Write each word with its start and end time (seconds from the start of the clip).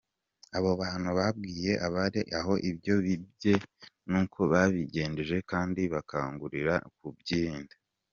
Abo 0.57 0.71
bantu 0.81 1.09
babwiye 1.19 1.71
abari 1.87 2.21
aho 2.39 2.53
ibyo 2.69 2.95
bibye 3.05 3.53
n’uko 4.09 4.39
babigenje 4.51 5.35
kandi 5.51 5.81
babakangurira 5.93 6.75
kubyirinda. 6.97 7.73